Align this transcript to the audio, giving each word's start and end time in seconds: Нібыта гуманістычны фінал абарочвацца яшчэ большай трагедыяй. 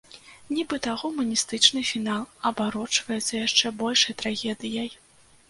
Нібыта 0.59 0.93
гуманістычны 1.01 1.83
фінал 1.89 2.23
абарочвацца 2.51 3.29
яшчэ 3.45 3.75
большай 3.85 4.19
трагедыяй. 4.25 4.93